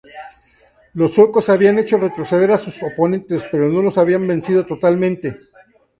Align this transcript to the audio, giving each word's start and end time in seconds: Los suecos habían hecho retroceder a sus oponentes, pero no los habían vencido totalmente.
Los 0.95 1.13
suecos 1.13 1.49
habían 1.49 1.77
hecho 1.77 1.95
retroceder 1.95 2.49
a 2.49 2.57
sus 2.57 2.81
oponentes, 2.81 3.43
pero 3.51 3.69
no 3.69 3.83
los 3.83 3.99
habían 3.99 4.27
vencido 4.27 4.65
totalmente. 4.65 5.37